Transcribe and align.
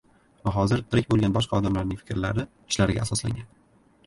va 0.47 0.53
hozir 0.55 0.79
tirik 0.93 1.11
boʻlgan 1.13 1.35
boshqa 1.35 1.59
odamlarning 1.59 2.01
fikrlari, 2.01 2.47
ishlariga 2.73 3.05
asoslangan. 3.07 3.49